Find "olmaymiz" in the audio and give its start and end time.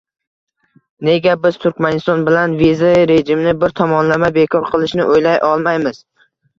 5.55-6.07